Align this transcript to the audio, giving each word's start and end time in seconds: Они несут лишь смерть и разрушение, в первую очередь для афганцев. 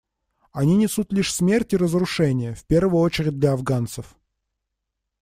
Они 0.51 0.77
несут 0.77 1.13
лишь 1.13 1.31
смерть 1.31 1.73
и 1.73 1.77
разрушение, 1.77 2.55
в 2.55 2.65
первую 2.65 3.03
очередь 3.03 3.37
для 3.37 3.53
афганцев. 3.53 4.15